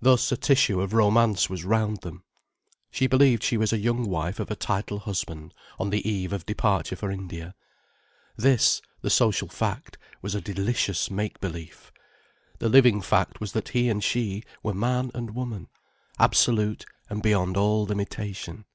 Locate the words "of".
0.80-0.92, 4.38-4.48, 6.32-6.46